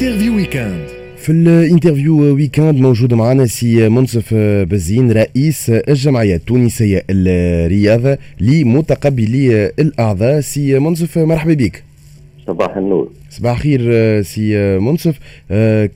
[0.00, 0.86] Interview week-end
[1.16, 10.40] في ال interview week-end موجود معنا سي منصف بزين رئيس الجمعية التونسية الرياضه لمتقبلي الأعضاء.
[10.40, 11.82] سي منصف مرحبا بك.
[12.46, 13.10] صباح النور.
[13.30, 15.18] صباح الخير سي منصف.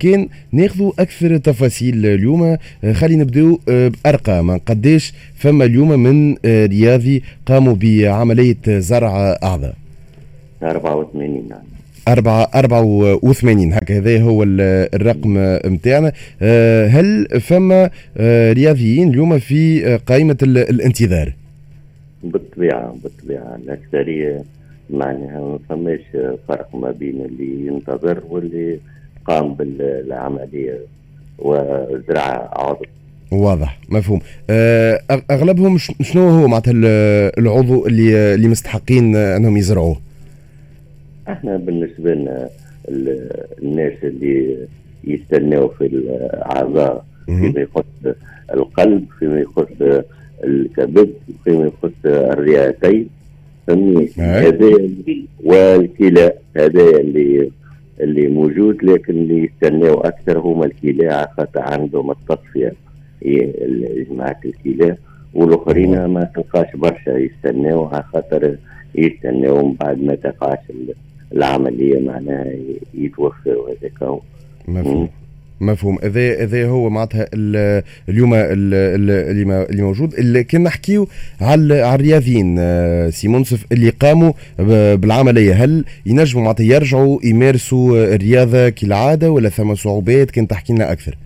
[0.00, 2.56] كان ناخذ أكثر تفاصيل اليوم.
[2.92, 4.58] خلينا نبدأو بأرقام.
[4.58, 9.74] قداش فما اليوم من رياضي قاموا بعملية زرع أعضاء؟
[10.62, 11.44] 84
[12.08, 12.82] نعم أربعة أربعة
[13.22, 13.72] وثمانين.
[13.72, 16.12] هكا هذا هو الرقم نتاعنا
[16.88, 17.90] هل فما
[18.52, 21.34] رياضيين اليوم في قائمة الانتظار؟
[22.24, 23.58] بالطبيعة بالطبيعة.
[23.64, 24.44] الأكثرية
[24.90, 26.00] معناها ما فماش
[26.48, 28.78] فرق ما بين اللي ينتظر واللي
[29.26, 30.78] قام بالعملية.
[31.38, 32.84] وزرع عضو
[33.32, 34.20] واضح مفهوم.
[35.30, 36.72] أغلبهم شنو هو معناتها
[37.38, 40.00] العضو اللي اللي مستحقين أنهم يزرعوه؟
[41.28, 42.48] إحنا بالنسبة لنا
[43.62, 44.66] الناس اللي
[45.04, 48.14] يستناو في الأعضاء فيما يخص
[48.54, 50.02] القلب فيما يخص
[50.44, 51.12] الكبد
[51.44, 53.08] فيما يخص الرئتين
[53.66, 54.88] فهمني؟ هذا
[55.44, 57.50] والكلى هذا اللي
[58.00, 62.72] اللي موجود لكن اللي يستناو أكثر هما الكلى خاطر عندهم التصفيه
[64.10, 64.96] جماعة الكلى.
[65.34, 68.56] والآخرين ما تلقاش برشا يستناو خاطر
[68.94, 70.58] يستناو من بعد ما تقعش
[71.36, 72.52] العملية معناها
[72.94, 74.20] يتوفوا هذاك
[74.68, 75.08] مفهوم.
[75.60, 75.98] مفهوم.
[76.02, 77.26] هذا هذا هو معناتها
[78.08, 80.14] اليوم اللي موجود.
[80.14, 81.08] اللي كنا نحكيو
[81.40, 82.56] على على الرياضيين
[83.10, 84.32] سي منصف اللي قاموا
[84.96, 85.52] بالعملية.
[85.52, 91.18] هل ينجموا معناتها يرجعوا يمارسوا الرياضة كالعادة ولا ثم صعوبات؟ كنت تحكي لنا أكثر؟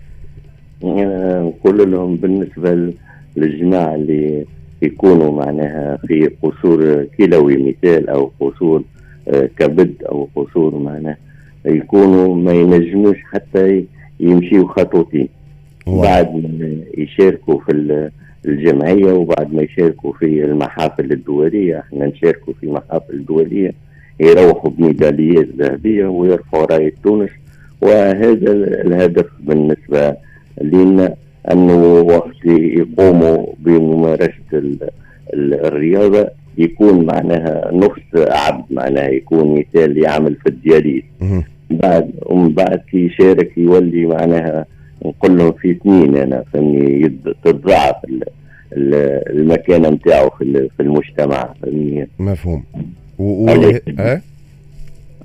[0.83, 2.93] نقول لهم بالنسبة
[3.37, 4.45] للجماعة اللي
[4.81, 8.83] يكونوا معناها في قصور كلوي مثال أو قصور
[9.57, 11.17] كبد أو قصور معناه.
[11.65, 13.85] يكونوا ما ينجموش حتى
[14.19, 15.29] يمشيوا خطوتين.
[15.87, 18.09] بعد ما يشاركوا في
[18.45, 21.79] الجمعية وبعد ما يشاركوا في المحافل الدولية.
[21.79, 23.73] إحنا نشاركوا في محافل دوليه
[24.19, 27.29] يروحوا بميداليات ذهبية ويرفعوا رايه تونس
[27.81, 30.15] وهذا الهدف بالنسبة
[30.61, 31.15] لنا
[31.51, 34.77] أنه وقت يقوموا بممارسة
[35.33, 36.29] الرياضة.
[36.59, 41.03] يكون معناها نص عبد معناها يكون مثال يعمل في الدياليز.
[41.69, 44.65] بعد ومن بعد كي يشارك يولي معناها
[45.05, 47.95] نقول لهم في اثنين أنا فهمني تتضاعف
[48.73, 52.07] المكانة نتاعو في المجتمع فهمني.
[52.19, 52.63] مفهوم.
[53.19, 53.49] و...
[53.49, 54.21] الله, أه؟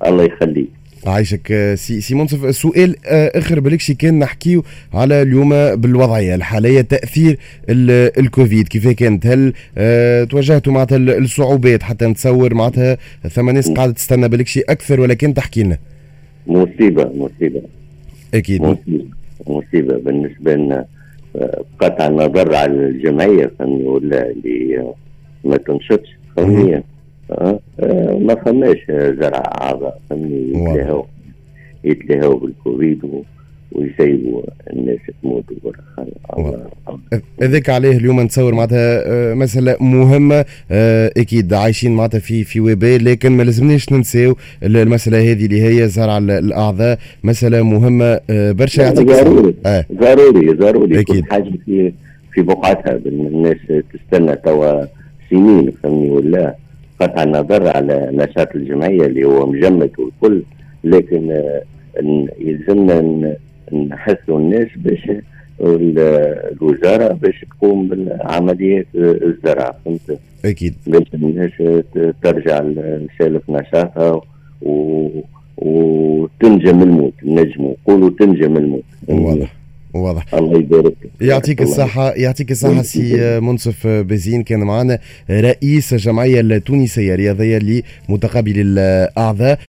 [0.05, 0.69] الله يخليك.
[1.07, 7.37] عايشك سي سي منصف سؤال آخر بالكشي كان نحكيو على اليوم بالوضعية الحالية تأثير
[7.69, 12.97] الكوفيد كيف كانت؟ هل آه تواجهتوا معناتها الصعوبات حتى نتصور معناتها
[13.29, 15.77] ثم ناس قاعدة تستنى بالكشي أكثر ولكن تحكي لنا؟
[16.47, 17.61] مصيبة مصيبة.
[18.33, 18.61] أكيد.
[18.61, 19.05] مصيبة
[19.47, 20.85] مصيبة بالنسبة لنا.
[21.79, 24.93] قطع النظر على الجمعية فهمني ولا اللي
[25.43, 26.83] ما تنشطش فهمني
[27.31, 31.03] أه؟ أه ما فماش زرع اعضاء فهمني يتلهوا
[31.83, 32.99] يتلهوا بالكوفيد
[33.71, 34.41] ويسيبوا
[34.73, 35.43] الناس تموت
[37.41, 40.45] هذاك عليه اليوم نتصور معناتها مسألة مهمة
[41.17, 46.17] أكيد عايشين معناتها في في وباء لكن ما لازمناش ننساو المسألة هذه اللي هي زرع
[46.17, 49.85] الأعضاء مسألة مهمة برشا يعطيك ضروري آه.
[49.93, 51.23] ضروري ضروري أكيد.
[51.23, 51.93] كل حاجة في
[52.33, 53.57] في بقعتها الناس
[53.93, 54.85] تستنى توا
[55.29, 56.55] سنين فهمني ولا
[56.99, 60.43] قطع النظر على نشاط الجمعية اللي هو مجمد والكل
[60.83, 61.41] لكن
[62.39, 63.35] يلزمنا
[63.73, 65.11] نحثوا الناس باش
[65.61, 70.73] الوزارة باش تقوم بعمليات الزرع فهمت؟ أكيد.
[70.87, 71.51] باش الناس
[72.23, 74.21] ترجع لسالف نشاطها
[74.61, 75.09] و...
[75.57, 78.83] وتنجم الموت نجموا نقولوا تنجم الموت.
[79.07, 79.55] واضح.
[79.95, 80.25] واضح.
[80.33, 87.83] الله يبارك يعطيك الصحة يعطيك الصحة سي منصف بزين كان معنا رئيس الجمعية التونسية الرياضية
[88.09, 89.59] لمتقابل الأعضاء